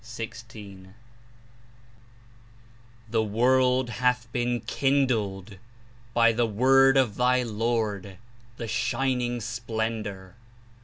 11 0.17 0.95
"The 3.11 3.21
world 3.23 3.89
hath 3.91 4.27
been 4.31 4.61
kindled 4.61 5.59
by 6.15 6.31
the 6.31 6.47
Word 6.47 6.97
of 6.97 7.17
thy 7.17 7.43
Lord, 7.43 8.17
the 8.57 8.67
Shining 8.67 9.39
Splendor. 9.41 10.37